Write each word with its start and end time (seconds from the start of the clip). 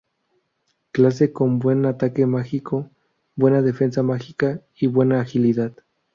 Clase 0.91 1.31
con 1.31 1.59
buen 1.59 1.85
ataque 1.85 2.25
mágico, 2.25 2.89
buena 3.35 3.61
defensa 3.61 4.01
mágica 4.01 4.63
y 4.75 4.87
buena 4.87 5.21
agilidad. 5.21 5.73